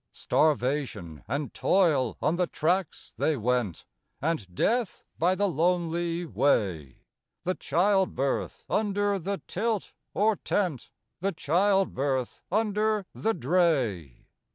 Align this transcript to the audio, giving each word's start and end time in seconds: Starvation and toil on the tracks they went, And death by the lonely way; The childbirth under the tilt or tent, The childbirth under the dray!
Starvation 0.13 1.23
and 1.27 1.53
toil 1.53 2.17
on 2.23 2.35
the 2.35 2.47
tracks 2.47 3.13
they 3.17 3.37
went, 3.37 3.85
And 4.19 4.51
death 4.55 5.03
by 5.19 5.35
the 5.35 5.47
lonely 5.47 6.25
way; 6.25 7.01
The 7.43 7.53
childbirth 7.53 8.65
under 8.67 9.19
the 9.19 9.43
tilt 9.47 9.93
or 10.15 10.37
tent, 10.37 10.89
The 11.19 11.31
childbirth 11.33 12.41
under 12.51 13.05
the 13.13 13.35
dray! 13.35 14.25